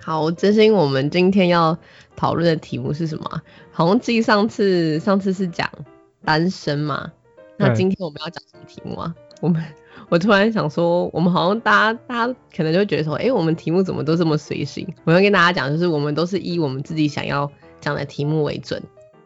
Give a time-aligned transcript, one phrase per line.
[0.00, 1.76] 好，真心，我们今天要
[2.16, 3.42] 讨论的题目是什么？
[3.70, 5.70] 好像记上次上次是讲
[6.24, 7.12] 单身嘛，
[7.56, 9.14] 那今天我们要讲什么题目啊？
[9.40, 9.62] 我们
[10.08, 14.88] 我突然想说，我们好像大家大家可能就会觉得说，哎，我们题目怎么都这么随性？
[15.04, 18.82] 我要跟大家讲，就是我们都是以我们自己想要讲的题目为准。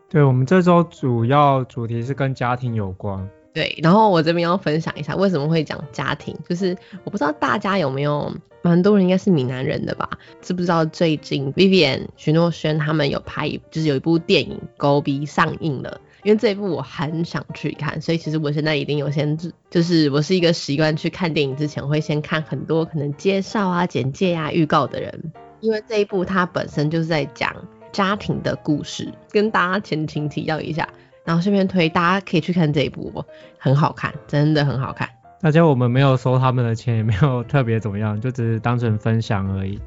[0.09, 3.31] 对，我们这周主要主题是跟家庭有关。
[3.53, 10.09] 对，然后我这边要分享一下为什么会讲家庭，就是我不知道大家有没有，蛮多人应该是闽南人的吧，
[10.41, 19.37] 知不知道最近 Vivian 徐若瑄他们有拍，就是有一部电影《狗逼》上映了，因为这一部我很想去看，所以其实我现在一定有先，
[19.69, 27.55] 就是我是一个习惯去看电影之前会先看很多可能介绍啊、简介啊、预告的人，因为这一部它本身就是在讲
[27.93, 30.89] 家庭的故事，跟大家前情提要一下。
[31.25, 33.25] 然后顺便推，大家可以去看这一部，
[33.59, 35.09] 很好看，真的很好看。
[35.41, 39.81] 大家我们没有收他们的钱，也没有特别怎么样，就只是单纯分享而已。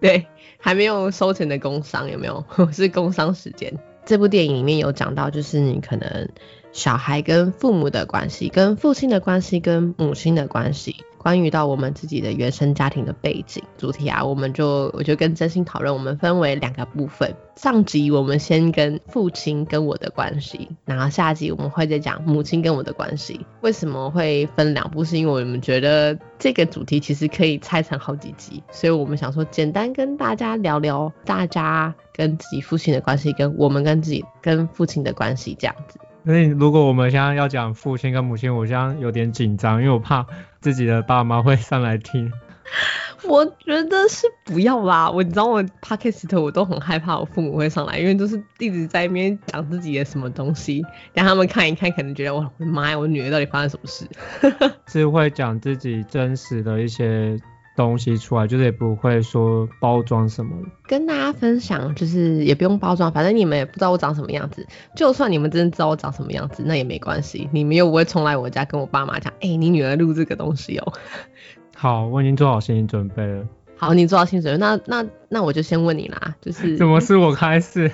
[0.00, 0.26] 对，
[0.58, 2.44] 还没有收钱的工商有没有？
[2.72, 3.72] 是工商时间。
[4.04, 6.28] 这部电影里面有讲到，就是你可能
[6.76, 10.94] 小孩跟父母的关系，跟父亲的关系，跟母亲的关系。
[11.16, 17.34] 关于到我们自己的原生家庭的背景主题啊，我们就我就跟真心讨论，我们分为两个部分。
[17.56, 23.44] 上集我们先跟父亲跟我的关系，然后下集我们会再讲母亲跟我的关系。
[23.62, 25.02] 为什么会分两部？
[25.02, 35.98] 是因为我们觉得这个主题其实可以拆成好几集，所以我们想说简单跟大家聊聊大家跟自己父亲的关系，跟我们跟自己跟父亲的关系这样子。
[36.26, 40.26] 所以如果我们现在要讲父亲跟母亲，我现在有点紧张，因为我怕
[40.60, 42.32] 自己的爸妈会上来听。
[43.28, 50.84] 我觉得是不要啦，我你知道我 podcast 我都很害怕我父母会上来，因为都是一直在那边讲自己的什么东西，
[51.14, 54.04] 让他们看一看，可能觉得我的妈呀，我女儿到底发生什么事？
[54.88, 57.38] 是会讲自己真实的一些。
[57.76, 60.56] 东西出来，就是也不会说包装什么。
[60.86, 64.66] 跟大家分享，就是也不用包装，反正你们也不知道我长什么样子。
[64.96, 70.92] 就算你们真的知道我长什么样子，那也没关系，你们又不会冲来我家跟我爸妈讲，哎，你女儿录这个东西哦。
[71.76, 73.44] 好，我已经做好心理准备了。
[73.76, 77.92] 好，你做好心理准备，那那那我就先问你啦，就是怎么是我开始？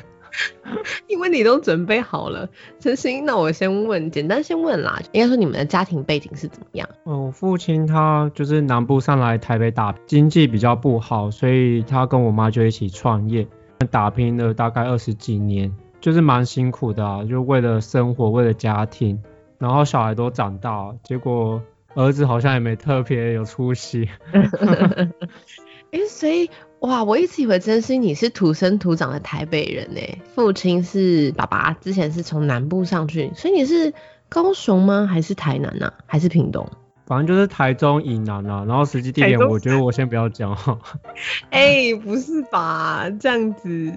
[1.08, 2.48] 因为你都准备好了，
[2.78, 3.24] 真心。
[3.24, 6.88] 那我先问，简单先问啦，应该说你们的家庭背景是怎么样？
[7.04, 13.46] 我父亲他就是南部上来台北打，经济比较不好，所以他跟我妈就一起创业，
[13.90, 19.22] 打拼了大概二十几年，就是蛮辛苦的啊，就为了生活，为了家庭，
[19.58, 21.62] 然后小孩都长大，结果
[21.94, 24.08] 儿子好像也没特别有出息。
[25.92, 26.48] 哎，所以。
[26.82, 30.00] 哇，我一直以为真心你是土生土长的台北人呢，
[30.34, 33.94] 父亲是爸爸，之前是从南部上去，所以你是
[34.28, 35.06] 高雄吗？
[35.08, 35.92] 还是台南呐？
[36.06, 36.66] 还是屏东？
[37.06, 38.64] 反正就是台中以南啊。
[38.66, 40.76] 然后实际地点，我觉得我先不要讲哈。
[41.50, 43.08] 哎，不是吧？
[43.20, 43.92] 这样子，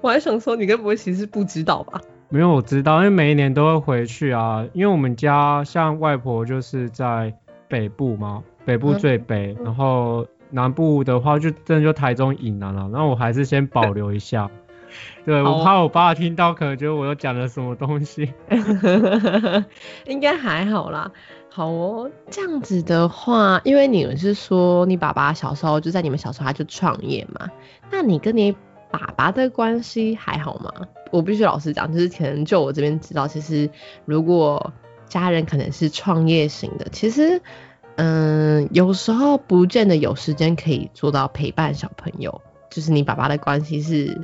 [0.00, 2.00] 我还想说你该不会其实不知道吧？
[2.28, 4.64] 没有，我知道，因为每一年都会回去啊。
[4.72, 7.34] 因为我们家像外婆就是在
[7.66, 10.24] 北部嘛，北部最北，然后。
[10.50, 14.50] 南部的话就真的就台中以南了，那我还是先保留一下。
[15.24, 18.32] 对我怕我爸听到，可能觉得我又讲了什么东西。
[20.06, 21.08] 应该还好啦。
[21.48, 27.48] 好哦，这样子的话，因为你们是说你爸爸小时候就在你们小时候他就创业嘛，
[27.88, 28.52] 那你跟你
[28.90, 30.72] 爸爸的关系还好吗？
[31.12, 33.70] 我必须老实讲，就是可能就我这边知道，其实
[34.04, 34.72] 如果
[35.06, 37.40] 家人可能是创业型的，其实。
[38.02, 42.40] 嗯，有时候不见得有时间可以做到陪伴小朋友。
[42.70, 44.18] 就是你爸爸的关系是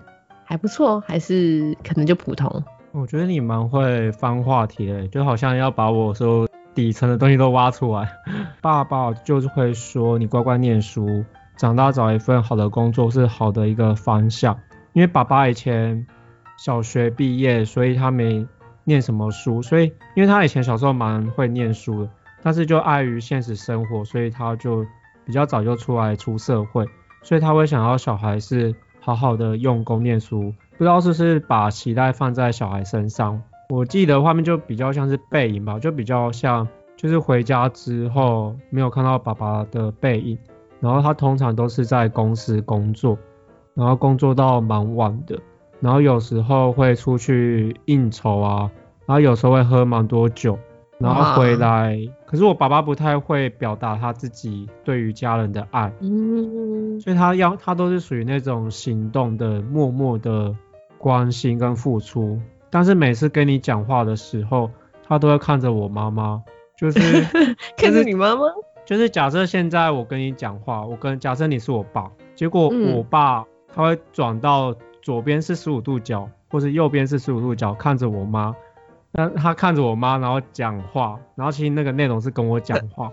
[0.47, 2.65] 还不错，还是可能就普通？
[2.92, 8.09] 我觉得你蛮会翻话题的，就好像要把我说底层的东西都挖出来。
[8.62, 11.22] 爸爸就是会说你乖乖念书，
[11.59, 14.59] 长大找一份好的工作是好的一个方向。
[14.95, 16.06] 因为爸爸以前
[16.56, 18.47] 小学毕业，所以他没
[18.84, 22.10] 念什么书，所以因为他以前小时候蛮会念书的。
[22.42, 24.84] 但是就碍于现实生活，所以他就
[25.24, 26.86] 比较早就出来出社会，
[27.22, 33.42] 所以他会想要小孩是好好的用功念书，不知道是不是把期待放在小孩身上。
[33.68, 40.39] 我记得画面就比较像是背影吧，就比较像就是回家之后没有看到爸爸的背影，
[40.78, 43.18] 然后他通常都是在公司工作，
[43.74, 45.36] 然后工作到蛮晚的，
[45.80, 48.71] 然后有时候会出去应酬啊，
[49.04, 50.56] 然后有时候会喝蛮多酒，
[50.98, 51.98] 然后回来。
[52.25, 60.54] 可是我爸爸不太会表达他自己对于家人的爱，嗯，所以他要他都是属于那种行动的、默默的
[60.98, 62.41] 关心跟付出。
[62.71, 64.71] 但是每次跟你讲话的时候，
[65.07, 66.43] 他都会看着我妈妈，
[66.77, 67.01] 就是
[67.78, 68.42] 看着你妈妈，
[68.84, 78.54] 就是假设现在我跟你讲话，我跟假设你是我爸，结果我爸他会转到左边是十五度角，或是右边是十五度角看着我妈，
[79.16, 83.10] 那他看着我妈然后讲话，然后其实那个内容是跟我讲话，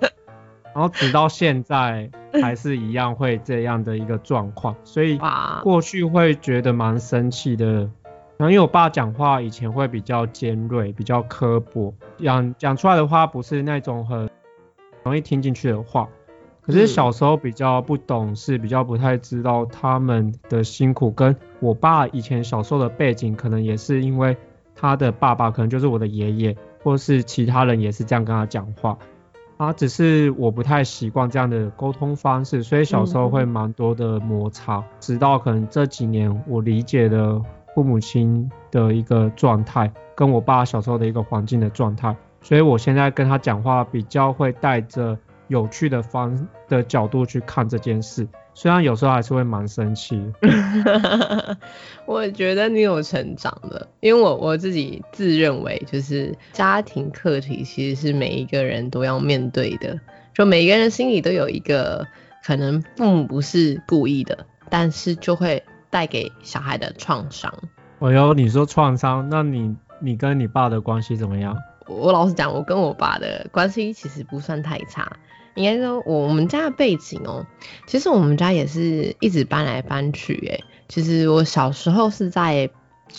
[0.73, 2.09] 然后直到现在
[2.41, 5.17] 还是一样会这样的一个状况，所以
[5.63, 7.89] 过去会觉得蛮生气的。
[8.35, 14.29] 然后因为我爸讲话以前会比较尖锐，比较刻薄，讲讲出来的话不是那种很
[15.03, 16.09] 容易听进去的话。
[16.61, 24.35] 可是小时候比较不懂事，比较不太知道他们的辛苦，跟我爸以前小时候的背景，可能也是因为
[24.75, 28.97] 他的爸爸可能就是我的爷爷，或是其他人也是这样跟他讲话。
[29.57, 34.83] 啊，只是我不太习惯这样的沟通方式，所以小时候会蛮多的摩擦。
[34.99, 37.41] 直到可能这几年我理解的。
[37.75, 45.17] 父母亲的一个状态，跟我爸小时候的一个环境的状态，所以我现在跟他讲话比较会带着
[45.47, 50.21] 有趣的方的角度去看这件事，虽然有时候还是会蛮生气。
[52.05, 59.99] 我觉得你有成长的，因为我我自己自认为就是家庭课题其实是每一个人都要面对的，
[60.33, 62.07] 就每一个人心里都有一个
[62.45, 65.63] 可能父母不是故意的，但是就会。
[65.93, 67.53] 带给小孩的创伤。
[67.99, 71.55] 我有你说创伤，那你你跟你爸的关系怎么样？
[71.85, 75.17] 我老实讲，我跟我爸的关系其实不算太差。
[75.55, 77.45] 应该说，我们家的背景哦，
[77.87, 80.47] 其实我们家也是一直搬来搬去。
[80.51, 82.69] 哎，其实我小时候是在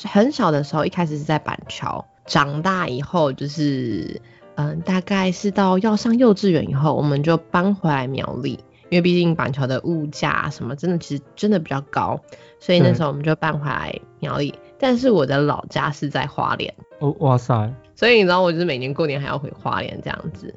[0.04, 4.20] 很小的时候，一开始是在板桥，长大以后就是
[4.56, 8.58] 嗯，大概是到要上幼稚园以后，我们就搬回来苗栗。
[8.90, 12.20] 因为毕竟板桥的物价什么真的其实真的比较高，
[12.60, 14.54] 所以那时候我们就搬回来苗栗。
[14.78, 16.72] 但是我的老家是在花莲。
[17.00, 17.72] 哦，哇塞！
[17.96, 20.54] 所以你知道，我就是每年过年还要回花莲这样子。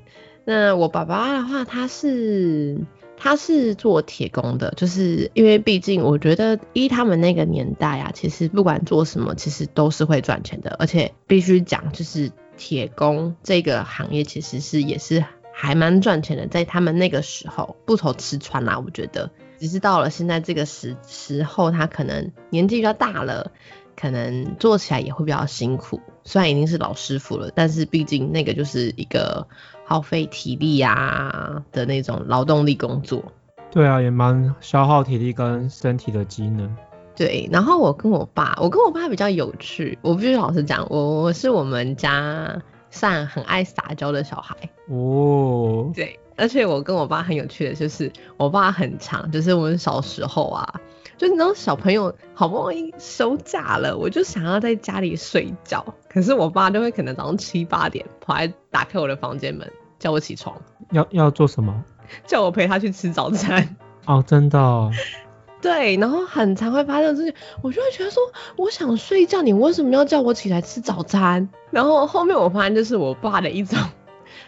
[0.50, 2.80] 那我爸爸的话，他是
[3.18, 10.74] 他是做铁工的，就是因为毕竟我觉得依他们那个年代啊，其实不管做什么，其实都是会赚钱的。
[10.80, 15.26] 而且必须讲，就是铁工这个行业其实是也是。
[15.60, 19.32] 还蛮赚钱的，在他们那个时候不愁吃穿啦，我觉得。
[19.60, 23.52] 只是到了现在这个时时候，他可能年纪比较大了，
[24.00, 26.00] 可能做起来也会比较辛苦。
[26.24, 29.48] 虽然已经是老师傅了，但是毕竟那个就是一个
[29.88, 33.24] 耗费体力啊的那种劳动力工作。
[33.72, 36.76] 对啊，也蛮消耗体力跟身体的机能。
[37.16, 39.98] 对，然后我跟我爸，我跟我爸比较有趣。
[40.02, 42.62] 我必须老实讲，我我是我们家。
[42.90, 44.56] 算很爱撒娇的小孩
[44.88, 50.82] 哦，对，而且我跟我爸很有趣的就是，我爸很长，就是我们小时候啊，
[51.18, 59.70] 就那种小朋友好不容易休假了，我就想要在家里睡觉，可是我爸就会可能早上七八点跑来打开我的房间门，
[60.00, 60.56] 叫我起床，
[60.92, 61.84] 要要做什么？
[62.26, 63.76] 叫我陪他去吃早餐。
[64.06, 64.92] 哦，真的。
[65.60, 68.22] 对，然后很常会发生这些，我就会觉得说，
[68.58, 71.50] 我想睡觉，你为什么要叫我起来吃早餐？
[71.72, 73.78] 然后后面我发现就是我爸的一种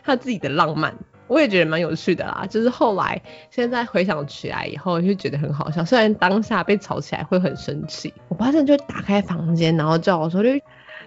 [0.03, 0.95] 他自己的浪漫，
[1.29, 2.45] 我也觉得蛮有趣的啦。
[2.49, 5.85] 就是后来现在回想起来以后，就觉得很好笑。
[5.85, 10.49] 虽然当下被吵起来会很生气，我爸现在就打开房间，然后叫我说就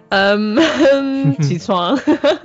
[0.09, 0.57] 嗯
[1.43, 1.95] 起床。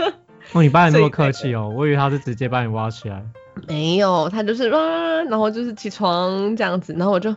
[0.53, 3.23] 哦，你爸也那么客气哦，我以为他是直接把你挖起来。
[3.67, 7.31] 没有，他就是啊，然后就是起床这样子，然后我就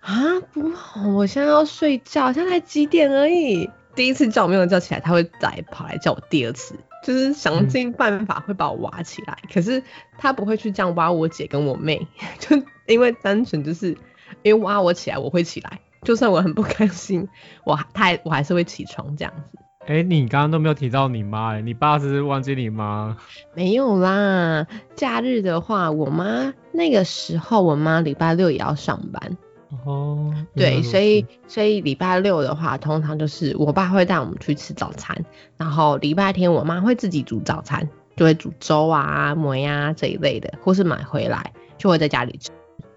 [0.00, 0.72] 啊不，
[1.14, 3.70] 我现在要睡觉，现在才几点而已。
[3.94, 9.36] 第一次叫我没有叫起来，他会再跑来叫我第二次，就是想尽办法会把我挖起来。
[9.52, 9.82] 可是
[10.18, 12.06] 他不会去这样挖我姐跟我妹，
[12.38, 13.88] 就因为单纯就是
[14.42, 17.28] 因为挖我起来我会起来，就算我很不开心，
[17.64, 19.58] 我他我还是会起床这样子。
[19.86, 23.16] 哎，你刚刚都没有提到你妈，哎，你爸是忘记你妈？
[23.54, 29.36] 没有啦，假日的话，我妈那个时候，我妈礼拜六也要上班。
[29.84, 30.34] 哦。
[30.54, 35.24] 对，所以所以礼拜六的话，通常就是我爸会带我们去吃早餐，
[35.56, 42.50] 然后礼拜天我妈会自己煮早餐，就会煮粥啊、馍呀这一类的，或是买回来就会在家里吃。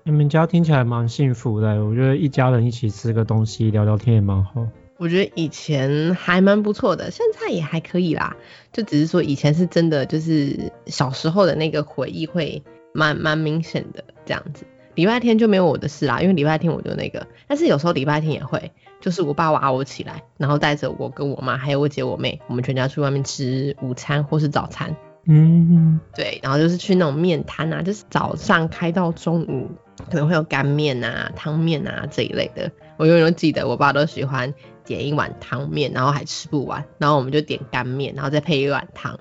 [0.05, 4.67] 你们家听起来蛮幸福的，我觉得一家人一起吃个东西、聊聊天也蛮好。
[4.97, 8.35] 我觉得以前还蛮不错的，现在也还可以啦。
[8.71, 12.61] 就只是说以前是真的，就是小时候的那个回忆会
[12.93, 14.65] 蛮蛮明显的这样子。
[14.95, 18.71] 礼拜天就没有我的事啦，因为礼拜天我就那个，但是有时候礼拜天也会，
[19.01, 24.95] 就是我爸挖我起来，然后带着我跟我妈还有我姐我妹，我们全家去外面吃午餐或是早餐。
[25.25, 29.69] 嗯，对，然后就是去那种面摊啊，就是早上开到中午，
[30.11, 32.69] 可能会有干面啊、汤面啊这一类的。
[32.97, 39.17] 我永远都记得，我爸都喜欢点一碗汤面，然后还吃不完，然后我们就点干面，然后再配一碗汤。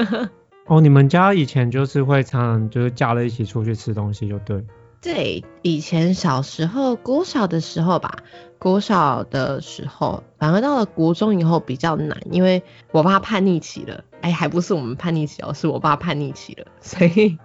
[0.68, 4.62] 哦，你们家以前就是会常常就是假日一起出去吃东西，就对。
[5.00, 8.18] 对，以前小时候国小的时候吧，
[8.58, 14.02] 国小的时候，反而到了国中以后比较难，因为我爸叛逆期了。
[14.20, 17.38] 哎，还不是我们叛逆期哦，是我爸叛逆期了， 所以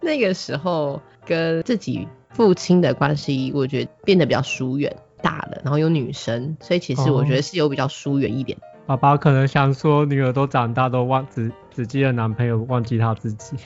[0.00, 8.58] 那个时候跟自己父亲的关系，我觉得变得比较疏远，大了，然后有女生，所以其实我觉得是有比较疏远一点。
[8.84, 13.56] 爸爸可能想说，女儿都长大，都忘只只记得男朋友，忘记他自己。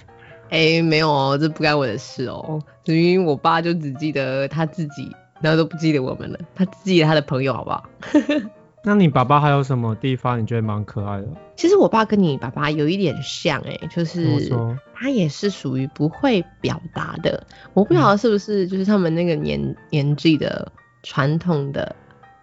[0.50, 2.62] 哎，没有哦，这不干我的事哦。
[2.84, 5.10] 因为我爸就只记得他自己，
[5.40, 6.38] 然后都不记得我们了。
[6.54, 7.84] 他只记得他的朋友，好不好？
[8.86, 11.26] 那你爸爸还有什么地方你觉得蛮可爱的？
[11.56, 14.52] 其实我爸跟你爸爸有一点像，哎，就是
[14.94, 17.42] 他也是属于不会表达的。
[17.72, 20.70] 我不晓得是不是就是他们那个年年纪的
[21.02, 21.96] 传统的，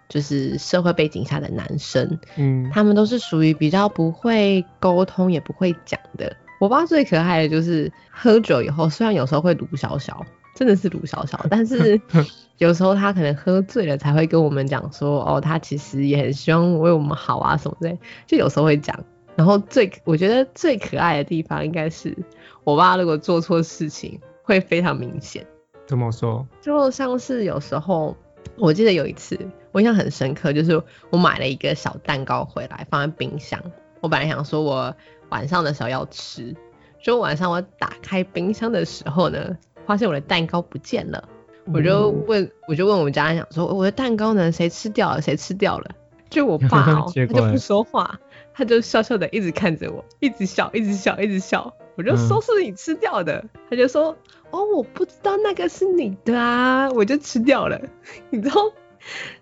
[0.08, 6.36] 就是社会背景下的男生，嗯，他们都是属于比较不会沟通也不会讲的。
[6.62, 12.00] 我爸最可爱的就是喝酒以后，虽然有时候会鲁小小，真的是鲁小小，但是
[12.58, 18.96] 有时候他可能喝醉了才会跟我们讲说，哦，他其实也很希望为我们好啊什么的，就有时候会讲。
[19.34, 22.16] 然后最我觉得最可爱的地方应该是
[22.62, 25.44] 我爸如果做错事情会非常明显。
[25.88, 26.46] 怎么说？
[26.60, 28.16] 就像是有时候，
[28.56, 29.36] 我记得有一次
[29.72, 33.60] 我印象很深刻，就是我买了一个小蛋糕回来放在冰箱，
[34.02, 34.94] 我本来想说我。
[35.30, 36.54] 晚上的时候要吃，
[37.02, 39.56] 就晚上我打开冰箱的时候呢，
[39.86, 41.26] 发现我的蛋糕不见了，
[41.72, 45.22] 我就问，我就问我们家人讲说，我的蛋糕呢，谁吃掉了？
[45.22, 45.90] 谁吃掉了？
[46.28, 48.20] 就我爸哦， 他就不说话，
[48.52, 51.72] 他就笑笑的一直看着我，一直笑，一直笑，一直笑。
[51.96, 54.14] 我就说是你吃掉的，他就说
[54.50, 57.80] 哦，我不知道那个是你的啊，我就吃掉了。
[58.28, 58.56] 你知道，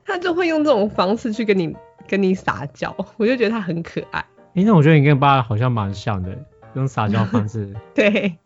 [0.05, 1.77] 他就会用这种方式去跟你
[2.07, 4.25] 跟你撒娇，我就觉得他很可爱。
[4.55, 6.37] 哎，那我觉得你跟爸好像蛮像的，
[6.75, 7.73] 用撒娇方式。
[7.95, 8.37] 对，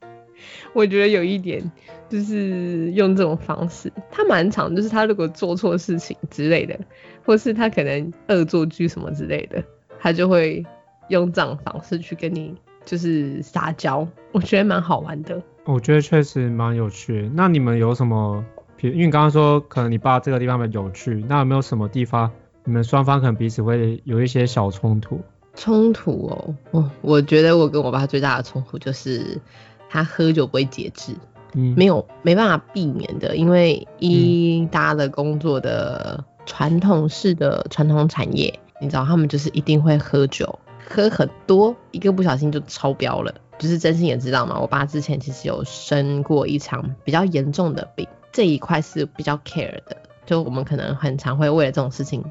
[0.72, 1.62] 我觉得有一点
[2.08, 6.78] 就是用这种方式，他蛮常就是他如果做错事情之类的，
[7.24, 9.62] 或是他可能恶作剧什么之类的，
[9.98, 10.64] 他就会
[11.08, 15.40] 用这种方式去跟你就是撒娇，我觉得蛮好玩的。
[15.64, 17.30] 我觉得确实蛮有趣。
[17.34, 18.44] 那你们有什么？
[18.80, 22.30] 因为你刚刚说可能你爸这个地方很有趣，那有没有什么地方
[22.64, 25.18] 你们双方可能彼此会有一些小冲突？
[25.56, 29.40] 冲突哦，我我觉得我跟我爸最大的冲突就是
[29.88, 31.14] 他喝酒不会节制，
[31.54, 40.58] 嗯，没有没办法避免的，因为一大家的工作的传统式的传统产业，你知道他们就是一定会喝酒，
[40.88, 43.32] 喝很多，一个不小心就超标了。
[43.56, 49.96] 就是真心也知道嘛，我爸之前其实有生过一场比较严重的病，这一块是比较 care 的，
[50.26, 52.24] 就我们可能很常会为了这种事情。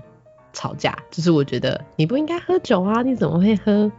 [0.54, 3.92] 吵架就是我觉得你不应该喝酒啊，你怎么会喝？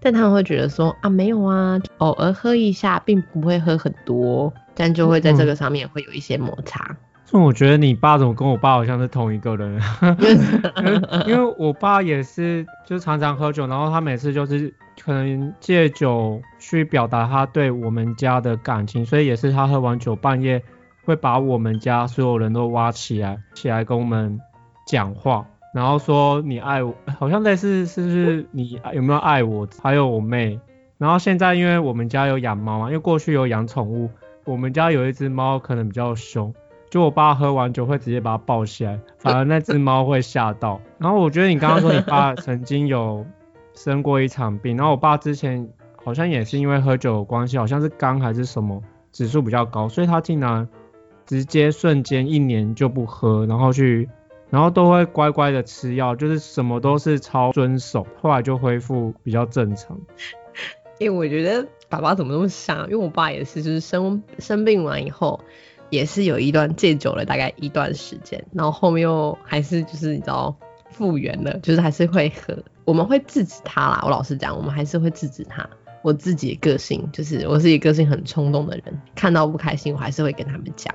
[0.00, 6.96] 但他们会觉得说啊没有啊，偶尔喝一下，并不会喝很多，但就会在这个上面会有一些摩擦。
[7.24, 9.78] 所以我觉得你爸怎么跟我爸好像是同一个人，
[11.28, 14.72] 因为我爸也是就常常喝酒，然后他每次就是
[15.02, 20.62] 可能借酒去表达他对我们家的感情，所以也是他喝完酒半夜
[21.04, 24.40] 会把我们家所有人都挖起来，起来跟我们
[24.86, 25.44] 讲话。
[25.78, 29.64] 然后说你爱我， 好像类似是不是你有没有爱我？
[29.80, 30.58] 还有我妹。
[30.98, 34.10] 然后现在因为我们家有养猫嘛，因为过去有养宠物，
[34.44, 36.52] 我们家有一只猫可能比较凶，
[36.90, 40.80] 就我爸喝完酒会直接把它抱起来，反而那只猫会吓到。
[40.98, 43.24] 然后我觉得你刚刚说你爸曾经有
[43.72, 45.68] 生过一场病，然后我爸之前
[46.04, 48.82] 好像也是因为喝酒关系，好像是肝还是什么
[49.12, 50.68] 指数比较高，所以他竟然
[51.24, 54.08] 直接瞬间一年就不喝，然后去。
[54.50, 59.98] 然后都会乖乖的吃药，就是什么都是超遵守，后来就恢复比较正常。
[60.98, 65.38] 因为我觉得爸爸怎么那么像，因为我爸也是，就是生生病完以后，
[65.90, 70.56] 也是有一段戒酒了大概一段时间，然后后面又还是就是你知道
[70.90, 72.56] 复原了，就是还是会喝。
[72.84, 75.68] 我们会制止他啦，我老实讲，我们还是会制止他。
[76.02, 80.94] 我自己的个性就是我是一个性很冲动的人，看到不开心我还是会跟他们讲，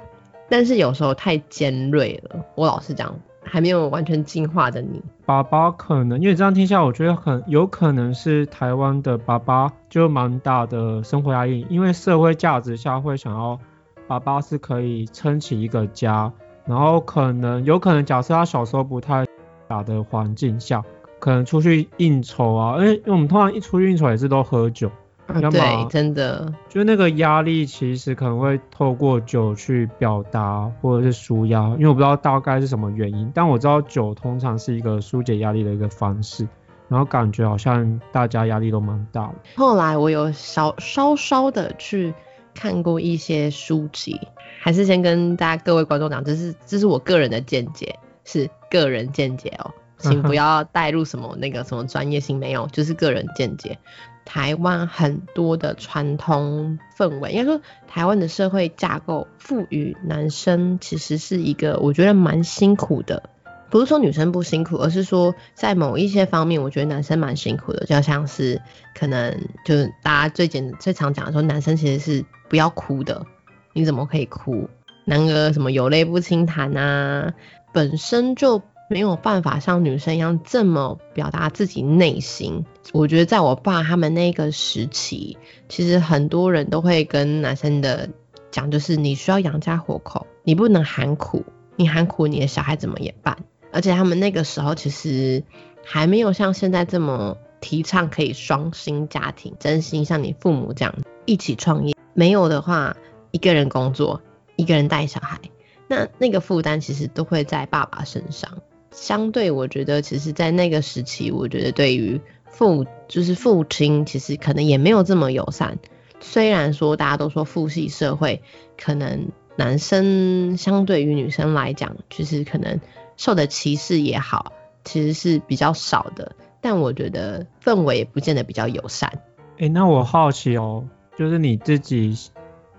[0.49, 3.17] 但是有时候太尖锐了，我老实讲。
[3.43, 13.59] 还没有完全进化的你，爸爸可能因为这样听下来，我觉得很有可能是台湾的爸爸就蛮大的生活压力，因为社会价值下会想要
[14.07, 16.31] 爸爸是可以撑起一个家，
[16.65, 19.25] 然后可能有可能假设他小时候不太
[19.67, 20.83] 达的环境下，
[21.19, 24.89] 可能出去应酬啊，因为因为我们通常一出去应酬也是都喝酒，
[25.25, 36.47] 对，真的，就是那个压力其实可能会透过酒去表达或者是舒压，因为我不知道大概是什么原因，但我知道酒通常是一个疏解压力的一个方式，
[36.89, 39.35] 然后感觉好像大家压力都蛮大的。
[39.55, 42.13] 后来我有稍稍稍的去
[42.53, 44.19] 看过一些书籍，
[44.61, 53.79] 还是先跟大家各位观众讲，这是这是我个人的见解，是个人见解哦，请不 要带入什么那个什么专业性，没有，就是个人见解。
[54.25, 63.29] 台湾很多的传统氛围，应该说台湾的社会架构赋予男生其实是一个我觉得蛮辛苦的，
[63.69, 68.61] 不是说女生不辛苦，而是说在某一些方面，我觉得男生蛮辛苦的，就像是
[68.95, 73.25] 可能就是大家最简最常讲的说，男生其实是不要哭的，
[73.73, 74.69] 你怎么可以哭？
[75.05, 77.33] 男儿什么有泪不轻弹啊，
[77.73, 78.61] 本身就
[78.93, 82.63] 没有办法像女生一样这么表达自己内心。
[82.91, 85.35] 我觉得在我爸他们那个时期，
[85.67, 88.07] 其实很多人都会跟男生的
[88.51, 91.43] 讲，就是你需要养家活口，你不能喊苦，
[91.75, 93.35] 你喊苦你的小孩怎么也办？
[93.71, 95.43] 而且他们那个时候其实
[95.83, 100.93] 还没有像现在这么提倡可以双薪家庭，真心像你父母这样
[101.25, 101.95] 一起创业。
[102.13, 102.95] 没有的话，
[103.31, 104.21] 一个人工作，
[104.55, 105.39] 一个人带小孩，
[105.87, 108.59] 那那个负担其实都会在爸爸身上。
[108.93, 115.79] 相对，我觉得其实，在那个时期，我觉得对于父就是父亲，其实可能也没有这么友善。
[116.19, 118.41] 虽然说大家都说父系社会，
[118.77, 122.79] 可能男生相对于女生来讲，就是可能
[123.17, 126.35] 受的歧视也好，其实是比较少的。
[126.61, 129.11] 但我觉得氛围也不见得比较友善。
[129.57, 130.85] 诶，那我好奇哦，
[131.17, 132.17] 就是你自己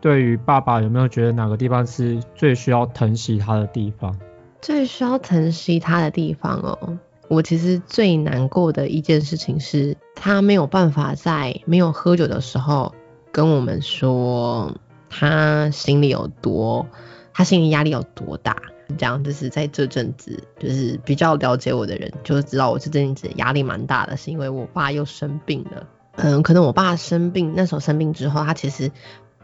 [0.00, 4.18] 对于爸爸有没有觉得哪个地方是最需要疼惜他的地方？
[4.64, 12.94] 最需要疼惜他的地方哦，我其实最难过的一件事情是，他没有办法在没有喝酒的时候
[13.30, 14.74] 跟我们说
[15.10, 16.86] 他心里有多，
[17.34, 18.56] 他心里压力有多大。
[18.96, 25.86] 这样就是在这阵子，就是比较了解我的人就知道我这阵子压力蛮大的，是因为我爸又生病了。
[26.16, 28.90] 嗯，可能我爸生病那时候生病之后，他其实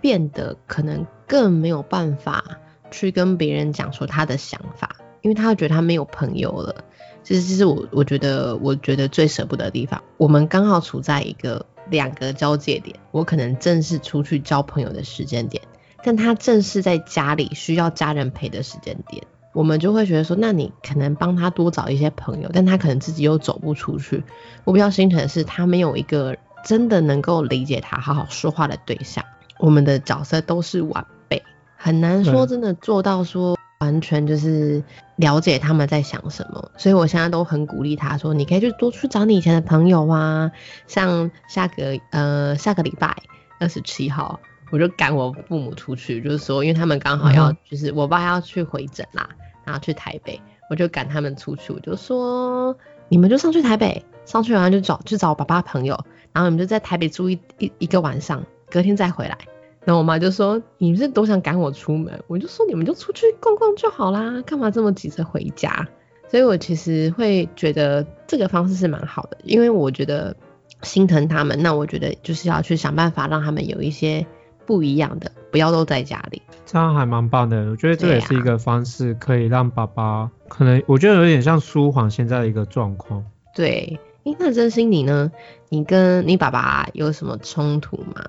[0.01, 2.43] 变得可能更没有办法
[2.91, 4.97] 去跟别人讲说他的想法。
[5.23, 6.85] 因为他觉得他没有朋友了，
[7.23, 10.03] 其实这是我我觉得我觉得最舍不得的地方。
[10.17, 15.63] 我们刚好处在一个两个交界点，我可能正是出去交朋友的时间点，
[16.03, 19.25] 但他正是在家里需要家人陪的时间点。
[19.53, 24.23] 我们就会觉得说，那你可能帮他多找一些朋友，但他可能自己又走不出去。
[24.65, 29.25] 我比较心疼的是，他没有一个真的能够理解他、好好说话的对象。
[29.59, 31.43] 我们的角色都是晚辈，
[31.77, 33.59] 很难说真的做到说。
[33.81, 34.83] 完全就是
[35.17, 40.53] 了解他们在想什么，所以我现在都很鼓励他说，你可以去多去找你以前的朋友啊，
[40.87, 43.17] 像下个呃下个礼拜
[43.59, 44.39] 二十七号，
[44.71, 49.29] 我就赶我父母出去，就是说，因为他们刚好要，就是我爸要去回诊啦，
[49.65, 50.39] 然后去台北，
[50.69, 52.77] 我就赶他们出去，我就说，
[53.09, 55.99] 你们就上去台北，上去完就找去找我爸爸朋友，
[56.35, 59.39] 然后你们就在台北住一一一个晚上，隔天再回来。
[59.85, 65.89] 然后我妈就说：“你们是都想赶我出门？”我就说：“你们就出去逛逛就好啦，干嘛这么急着回家？”
[66.29, 70.37] 所以我其实会觉得这个方式是蛮好的，因为我觉得
[70.83, 74.25] 心疼他们，那我觉得就是要去想办法让他们有一些
[74.65, 76.41] 不一样的，不要都在家里。
[76.67, 83.25] 这样还蛮棒的，我觉得这也是一个方式，可以让爸爸可能我觉得有点像舒缓现在的一个状况。
[83.57, 85.33] 对，诶，那真心你呢？
[85.69, 88.23] 你跟你爸爸有什么冲突吗？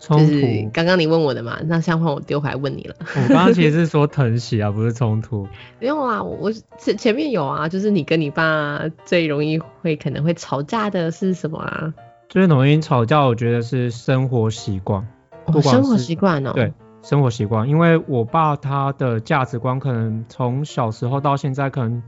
[0.00, 2.96] 冲突，刚刚你问我的嘛，那像换我丢回来问你了。
[3.14, 5.46] 我刚刚其实是说疼惜啊，不是冲突。
[5.78, 11.94] 没有啊，我前前面有啊，就是你跟你爸最容易会可能会吵架的是什么啊？
[12.30, 15.06] 最容易吵架，我觉得是生活习惯。
[15.44, 16.52] 哦，生活习惯哦。
[16.54, 22.02] 对，生活习惯，因为我爸他的价值观可能从小时候到现在可能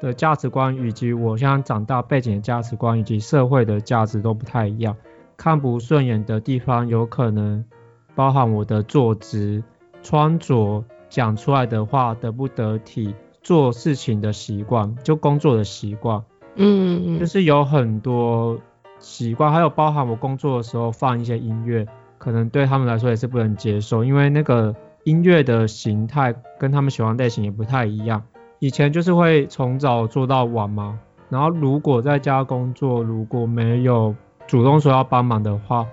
[0.00, 4.96] 的价值观，以及我现在长大背景的价值观，以及社会的价值都不太一样。
[5.36, 7.64] 看不顺眼的地方，有可能
[8.14, 9.62] 包含我的坐姿、
[10.02, 16.22] 穿着、讲出来的话得不得体、做事情的习惯，就工作的习惯，
[16.56, 18.58] 嗯，就是有很多
[18.98, 21.86] 习惯，还有包含我工作的时候放一些音乐，
[22.18, 28.22] 可能对他们来说也是不能接受，因为那个音乐的形态跟他们喜欢类型也不太一样。
[28.60, 34.14] 以前就是会从早做到晚嘛，然后如果在家工作，如果没有
[34.46, 35.86] 主动说要帮忙的话，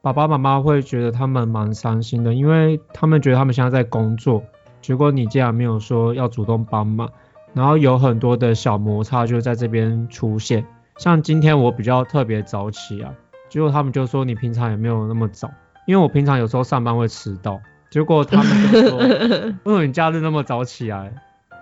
[0.00, 4.42] 爸爸妈妈会觉得他们蛮伤心的，因为他们觉得他们现在在工作，
[4.80, 7.10] 结果你竟然没有说要主动帮忙，
[7.52, 10.64] 然后有很多的小摩擦就在这边出现。
[10.96, 13.12] 像今天我比较特别早起啊，
[13.48, 15.50] 结果他们就说你平常也没有那么早，
[15.86, 17.60] 因为我平常有时候上班会迟到，
[17.90, 18.98] 结果他们就说
[19.64, 21.12] 为什么你假日那么早起来？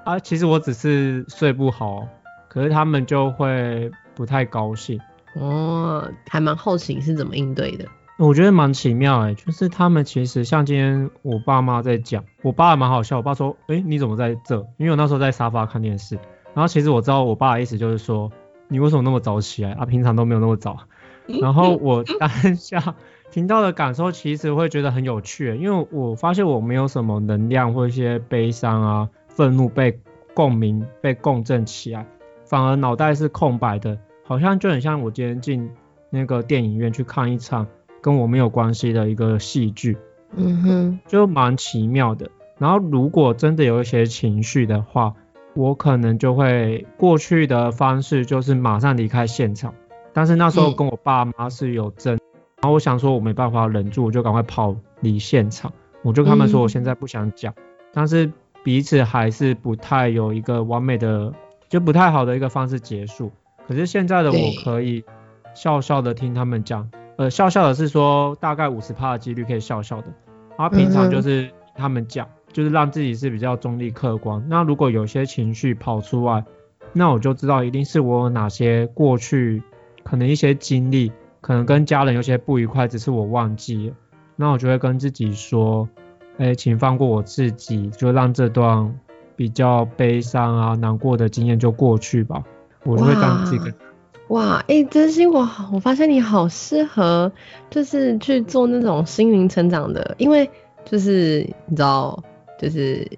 [0.05, 2.07] 啊，其实我只是睡不好，
[2.49, 5.01] 可是他们就会不太高兴。
[5.35, 7.85] 哦，还蛮好奇是怎么应对的。
[8.19, 13.19] 我觉得蛮奇妙哎，就是他们其实像今天我爸妈在讲，我爸蛮好笑。
[13.19, 14.57] 我爸说，哎，你怎么在这？
[14.77, 16.17] 因为我那时候在沙发看电视。
[16.55, 18.33] 然后其实我知道我爸的意思就是说，
[18.67, 19.87] 你为什么那么早起来啊？
[19.87, 20.79] 平常都没有那么早。
[21.41, 22.95] 然后我当下
[23.31, 30.01] 听到的感受，其实会觉得很有趣，因为我发现我没有什么能量或一些悲伤啊、愤怒被
[30.35, 32.05] 共鸣、被共振起来，
[32.47, 33.97] 反而脑袋是空白的，
[34.29, 35.69] 好像就很像我今天进
[36.11, 37.67] 那个电影院去看一场。
[38.01, 39.99] 跟我没有关系的一个戏剧，
[40.37, 42.31] 嗯哼，就蛮奇妙的。
[42.57, 45.15] 然后如果真的有一些情绪的话，
[45.55, 49.75] 我可能就会过去的方式就是马上离开现场。
[50.13, 52.17] 但是那时候跟我爸妈是有争，
[52.63, 55.73] 然后我想说我没办法忍住，我就赶快跑离现场。
[56.03, 57.53] 我就跟他们说我现在不想讲，
[57.93, 58.31] 但是
[58.63, 61.35] 彼此还是不太有一个完美的，
[61.69, 63.33] 就不太好的一个方式结束。
[63.69, 65.05] 可是现在的我可以
[65.55, 66.91] 笑笑的听他们讲。
[67.19, 70.07] 呃，笑笑的是说大概五十趴的几率可以笑笑的，
[70.57, 74.43] 然后平常就是他们讲，就是让自己是比较中立客观。
[74.49, 76.45] 那如果有些情绪跑出来，
[76.93, 79.63] 那我就知道一定是我有哪些过去
[80.05, 83.95] 可能一些经历，可能跟家人有些不愉快，只是我忘记了。
[84.37, 85.89] 那我就会跟自己说，
[86.37, 88.97] 哎，请放过我自己，就让这段
[89.35, 92.45] 比较悲伤啊、难过的经验就过去吧。
[92.85, 93.73] 我就会当这个。
[94.29, 97.33] 哇，哎，真心我我发现你好适合，
[97.71, 100.51] 就是去做那种心灵成长的，因为
[100.85, 102.23] 就是你知道，
[102.61, 103.11] 就是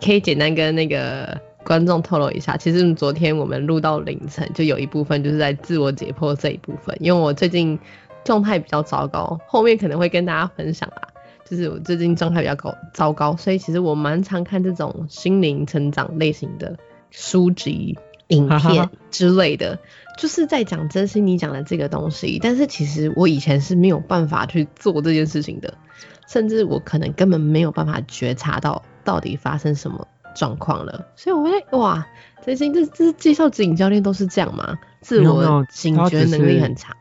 [0.00, 7.76] 可以简单跟那个观众透露一下，其实昨天我们录到凌晨，就有一部分就是在自我解剖这一部分，因为我最近
[8.22, 11.02] 状态比较糟糕，后面可能会跟大家分享啊，
[11.44, 16.76] 就是我最近状态比较高糟糕，所以其实我蛮常看这种心灵成长类型的
[17.10, 17.98] 书籍。
[18.28, 19.78] 影片之类的，
[20.18, 25.74] 就是在讲真心你讲的这个东西，但是其实我以前是没有办法去做这件事情的，
[26.26, 31.06] 甚至我可能根本没有办法觉察到到底发生什么状况了。
[31.16, 32.06] 所以我会哇，
[32.44, 34.78] 真心这这介绍指引教练都是这样吗？
[35.02, 36.94] 自我警觉能力很差。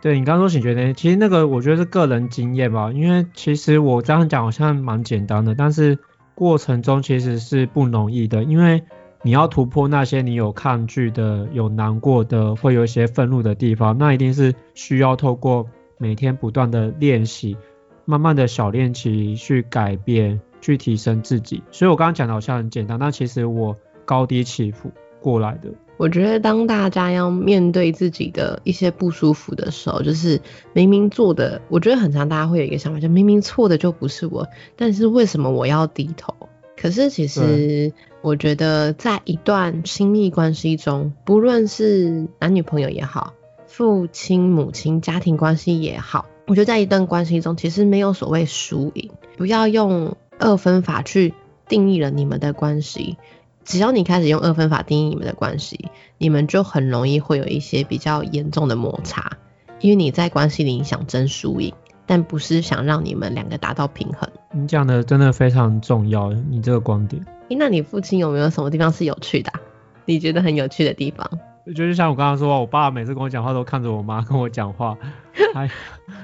[0.00, 5.98] 对你刚刚说警觉能力，其实那个我觉得是个人经验吧，因为其实我这样讲好像蛮简单的，但是
[6.34, 8.82] 过程中其实是不容易的，因为。
[9.26, 17.56] 你要突破那些你有抗拒的、有难过的、会有一些愤怒的地方，那一定是需要透过每天不断的练习，
[18.04, 21.62] 慢慢的小练习去改变、去提升自己。
[21.70, 24.90] 所以我刚刚讲的好像很简单，但其实我高低起伏
[25.22, 25.70] 过来的。
[25.96, 30.38] 我觉得当大家要面对自己的一些不舒服的时候，就是
[30.74, 36.34] 明明做的，我觉得很常大家会有一个想法，就明明错的就不是我，但是为什么我要低头？
[36.76, 37.92] 可是其实。
[38.24, 43.34] 我觉得在一段亲密关系中，不论是男女朋友也好，
[43.66, 51.34] 父亲母亲家庭关系也好，我觉得在一段关系中，其实没有所谓输赢，不要用二分法去
[51.68, 53.18] 定义了你们的关系。
[53.62, 59.36] 只要你开始用二分法定义你们的关系，你们就很容易会有一些比较严重的摩擦，
[59.80, 61.74] 因为你在关系里想争输赢。
[62.06, 64.28] 但不是想让你们两个达到平衡。
[64.52, 67.24] 你讲的真的非常重要，你这个观点。
[67.50, 69.52] 哎，那你父亲有没有什么地方是有趣的？
[70.04, 71.28] 你觉得很有趣的地方？
[71.74, 74.98] 就是像我刚刚说，我爸每次跟我讲话都看着我妈跟我讲话。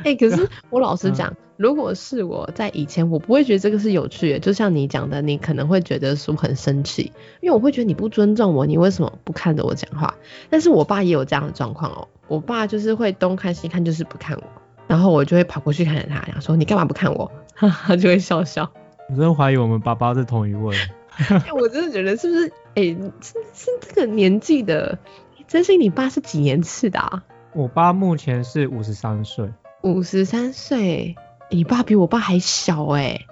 [0.05, 4.39] 哎，可是我老实讲，如果是我在以前，我不会觉得这个是有趣的。
[4.39, 10.15] 就像你讲的，你可能会觉得说很生气，因为我会觉得你不尊重我，你为什么不看着我讲话？
[10.51, 14.43] 但是我爸也有这样的状况哦，我爸就是会东看西看，就是不看我。
[14.91, 18.69] 然后我就会跑过去看着他，然后说：“你干嘛不看我？” 他就会笑笑。
[19.09, 20.75] 我真的怀疑我们爸爸是同一位。
[21.57, 22.53] 我真的觉得是不是？
[22.75, 22.83] 哎，
[23.21, 24.99] 是是这个年纪的，
[25.47, 27.23] 真心你爸是几年次的啊？
[27.53, 29.49] 我爸目前是五十三岁。
[29.83, 31.15] 五十三岁，
[31.51, 33.27] 你爸比我爸还小哎！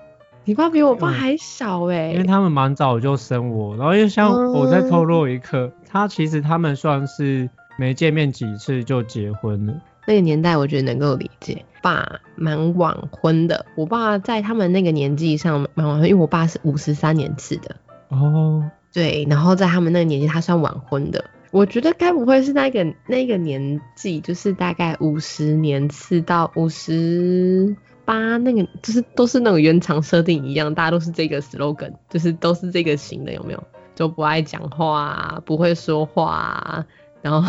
[0.45, 2.13] 你爸比我爸还小哎！
[2.13, 9.75] 因为他们蛮早就生我，然后又像我在透露一个，他其实他们算是没见面几次就结婚了。
[10.09, 11.63] 那个年代，我觉得能够理解。
[11.83, 17.77] 爸蛮晚婚的，我爸在他们那个年纪上蛮晚婚，因为我爸是五十三年次的。
[18.09, 18.65] 哦。
[18.91, 21.23] 对，然后在他们那个年纪，他算晚婚的。
[21.51, 33.63] 我觉得该不会是那个那个年纪，就是大概五十年次到五十八，那个就是都是那种原厂设定一样，大家都是这个 slogan，就是都是这个型的，有没有？
[33.95, 36.87] 就不爱讲话啊，不会说话啊，
[37.23, 37.49] 然后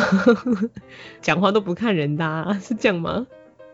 [1.22, 3.26] 讲话都不看人的、啊， 是这样吗？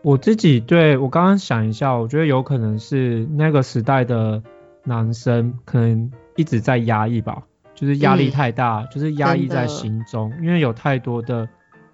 [0.02, 4.42] 我自己对我刚刚想一下，我觉得有可能是那个时代的
[4.84, 7.42] 男生可能一直在压抑吧，
[7.74, 11.48] 就是压力嗯太大，就是压抑在心中，因为有太多的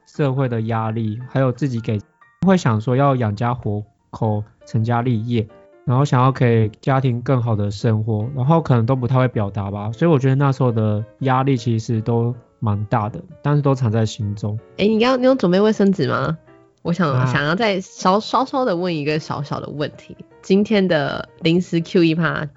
[0.06, 1.98] 社会的压力，还有自己给
[2.46, 5.46] 会想说要养家活口、成家立业，
[5.86, 14.56] 然后想要给家庭更好的生活，然后可能都不太会表达吧，所以我觉得那时候的压力其实都蛮大的，但是都藏在心中。
[14.78, 16.38] 哎、你刚你有准备卫生纸吗？
[16.82, 22.48] 我想、啊想要再稍稍稍的问一个小小的问题，今天的临时 Q 一趴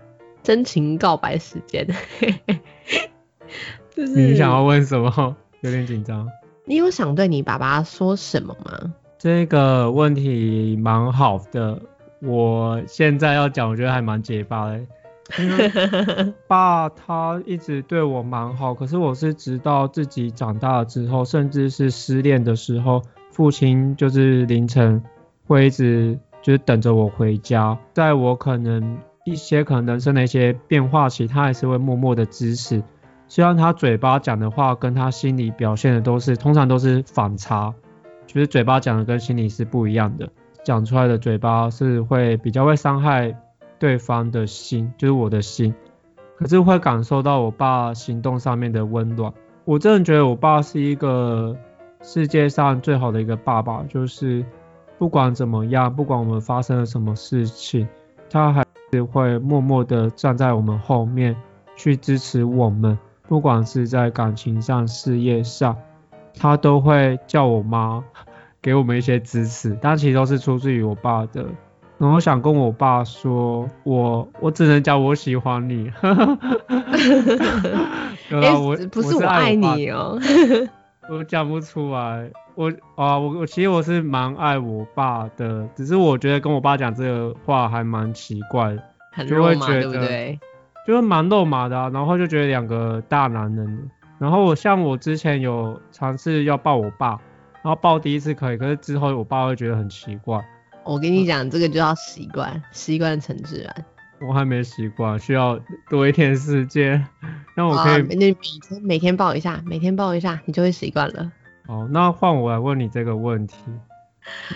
[0.44, 1.88] 真情告白时间，
[3.90, 5.36] 就是你想要问什么？
[5.62, 6.30] 有点紧张。
[6.66, 8.94] 你有想对你爸爸说什么吗？
[9.18, 11.80] 这个问题蛮好的，
[12.22, 14.80] 我现在要讲，我觉得还蛮结巴的。
[16.48, 25.04] 爸他一直对我蛮好，可是我是直到自己长大了之后，甚至是失恋的时候，父亲就是凌晨
[25.48, 32.84] 会一直就是等着我回家，在我可能一些可能人生的一些变化期，他还是会默默的支持。
[33.28, 37.74] 虽然他嘴巴讲的话跟他心里表现的都是，通常都是反差，
[38.28, 40.30] 就是嘴巴讲的跟心里是不一样的，
[40.64, 43.36] 讲出来的嘴巴是会比较会伤害
[43.80, 45.74] 对方的心，就是我的心，
[46.38, 49.34] 可是会感受到我爸行动上面的温暖。
[49.64, 51.56] 我真的觉得我爸是一个
[52.02, 54.46] 世界上最好的一个爸爸，就是
[54.98, 57.88] 不管怎么样，不管我们发生了什么事情，
[58.30, 61.36] 他还是会默默的站在我们后面
[61.76, 65.76] 去支持我们，不管是在感情上、事业上，
[66.38, 68.04] 他都会叫我妈
[68.62, 71.46] 给我们一些支持，但其实都是出自于我爸的。
[71.98, 75.92] 然后想跟我爸说，我我只能讲我喜欢你。
[78.30, 80.20] 有哎、啦，我不是我我爱你哦、
[81.10, 90.40] 我讲不出来，我啊，我我其实我是蛮爱我爸的，只是我觉得跟我爸讲这个话还蛮奇怪的，很就会肉麻，对不觉得对？
[90.88, 97.10] 就是蛮肉麻的、啊，然后就觉得两个大男人，然后我像我之前有尝试要抱我爸，
[97.62, 100.44] 然后抱第一次可以，可是之后我爸会觉得很奇怪，
[100.86, 103.86] 我跟你讲，这个就要习惯，习惯成自然。
[104.22, 107.06] 我还没习惯，需要多一天时间，
[107.56, 111.32] 那我可啊，以你每天每天抱一下，每天抱一下，你就会习惯了。
[111.68, 113.56] 哦，那换我来问你这个问题，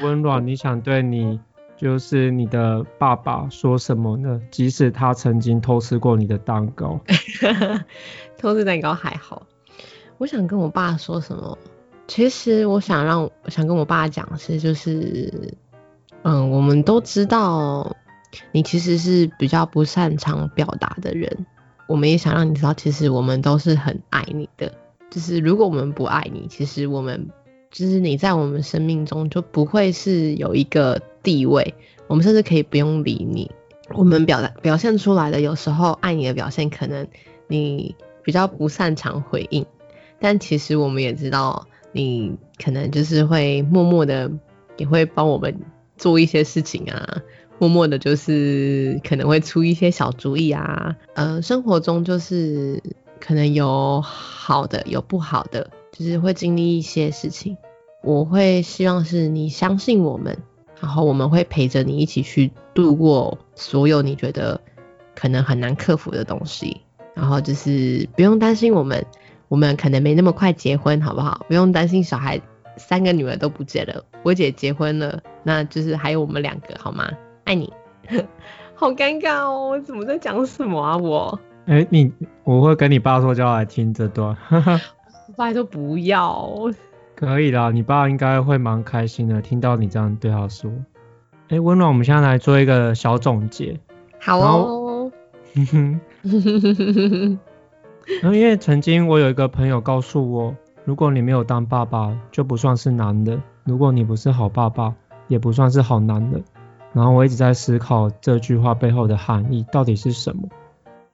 [0.02, 1.40] 温暖，你想对你
[1.76, 4.40] 就是你的爸爸说什么呢？
[4.52, 7.00] 即使他曾经偷吃过你的蛋糕，
[8.38, 9.46] 偷吃蛋糕还好，
[10.20, 11.58] 我想跟我爸说什么？
[12.08, 15.54] 其实我想让我想跟我爸讲的是，就是，
[16.24, 17.96] 嗯，我们都知道
[18.52, 21.46] 你其实是比较不擅长表达的人，
[21.88, 24.72] 我们也想让你知道，其实我们都是很爱你的。
[25.10, 27.30] 就是如果我们不爱你，其实我们
[27.72, 31.74] 就是你在我们生命中就不会是有一个地位，
[32.08, 33.50] 我们甚至可以不用理你。
[33.96, 37.08] 我们表达表现出来的，有时候爱你的表现，可能
[37.48, 39.66] 你比较不擅长回应，
[40.20, 44.32] 但其实我们也知道，你可能就是会默默的
[44.78, 45.60] 也会帮我们
[46.00, 47.22] 做一些事情啊，
[47.60, 52.82] 默默的就是可能会出一些小主意啊，呃，生活中就是
[53.20, 57.56] 可能有好的，有不好的，就是会经历一些事情。
[58.02, 60.38] 我会希望是你相信我们，
[60.80, 64.62] 然后我们会陪着你一起去度过所有你觉得
[65.14, 66.82] 可能很难克服的东西。
[67.14, 69.06] 然后就是不用担心我们，
[69.50, 71.46] 我们可能没那么快结婚，好不好？
[71.50, 72.40] 不用担心小孩
[72.80, 77.08] 三个女儿都不见了，我姐结婚了，那就是还有我们两个，好吗？
[77.44, 77.72] 爱你。
[78.74, 80.98] 好尴尬哦，我怎么在讲什么啊？
[80.98, 82.12] 我哎、你
[82.44, 84.36] 我会跟你爸说，叫他来听这段，
[85.38, 86.50] 拜托不要。
[87.16, 90.72] 可以啦，你爸应该会蛮开心的，听到你这样对他说。
[91.50, 93.78] 哎、温暖，我们现在来做一个小总结，
[94.20, 95.12] 好然哦。
[98.22, 104.96] 然后因为曾经我有一个朋友告诉我，如果你没有当爸爸，就不算是男人；如果你不是好爸爸，
[105.28, 106.44] 也不算是好男人。
[106.94, 110.50] 然后我一直在思考这句话背后的含义到底是什么。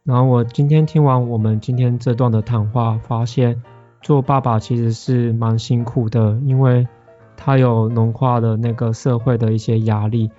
[0.04, 3.62] 然后我今天听完我们今天这段的谈话，发现
[4.02, 6.88] 做爸爸其实是蛮辛苦的，因为
[7.36, 10.32] 他有浓化的那个社会的一些压力，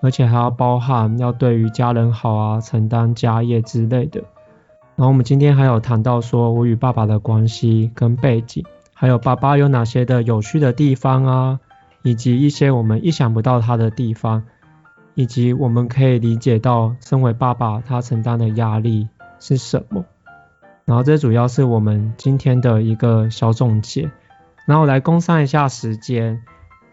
[0.00, 4.24] 而且还要包含要对于家人好啊，承担家业之类的。
[5.00, 11.60] 然后我们今天还有谈到说我与爸爸的关系跟背景，还有爸爸有哪些的有趣的地方啊，
[12.02, 14.42] 以及一些我们意想不到他的地方，
[15.14, 19.08] 以及我们可以理解到身为爸爸他承担的压力
[19.38, 20.04] 是什么。
[20.84, 24.10] 然后这主要是我们今天的一个小总结。
[24.66, 26.42] 然后来公上一下时间，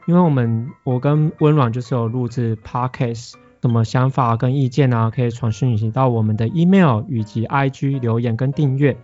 [0.05, 3.33] 因为我们我跟温暖就是有录制 podcast，
[3.67, 8.95] 什么想法跟意见啊，可以传讯息到我们的 email 以及 IG 留言跟订阅。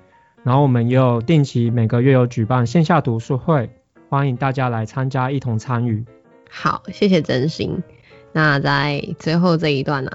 [0.42, 3.70] 然后我们也有定期每个月有举办线下读书会，
[4.08, 6.06] 欢迎大家来参加，一同参与。
[6.50, 7.84] 好，谢谢真心。
[8.32, 10.12] 那在最后这一段呢，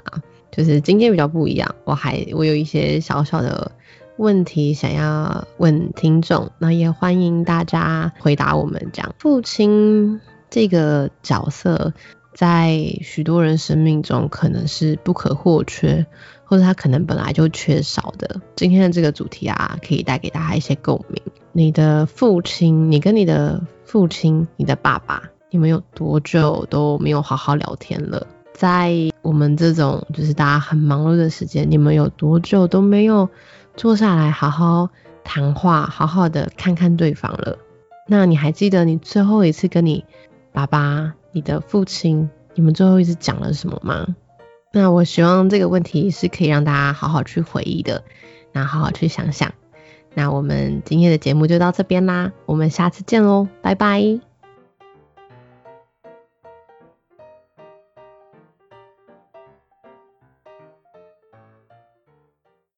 [0.51, 3.71] 就是今天比较不一样，我还我有一些小小的
[4.17, 8.89] 问题想要问听众，那也欢迎大家回答我们。
[8.91, 11.93] 讲父亲这个角色，
[12.39, 12.71] 在
[13.01, 16.05] 许多人生命中可能是不可或缺。
[16.45, 18.41] 或者他可能本来就缺少的。
[18.55, 21.21] 今天的这个主题啊，可以带给大家一些共鸣。
[21.51, 25.21] 你的父亲，你跟你的父亲，你的爸爸，
[25.51, 28.25] 你们有多久都没有好好聊天了？
[28.53, 33.29] 在我们这种就是大家很忙碌的时间，你们有多久都没有
[33.75, 34.89] 坐下来好好
[35.23, 37.59] 谈话，好好的看看对方了？
[38.07, 40.03] 那你还记得你最后一次跟你
[40.51, 44.15] 爸爸、你的父亲，你们最后一次讲了什么吗？
[44.71, 48.03] 那我希望这个问题是可以让大家好好去回忆的，
[48.51, 49.53] 那好好去想想。
[50.13, 54.28] 那我们今天的节目就到这边啦，我们下次见喽，拜拜。